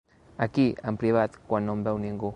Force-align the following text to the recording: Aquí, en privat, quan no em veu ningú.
Aquí, 0.45 0.65
en 0.91 0.97
privat, 1.03 1.37
quan 1.53 1.69
no 1.71 1.79
em 1.81 1.89
veu 1.91 2.05
ningú. 2.09 2.29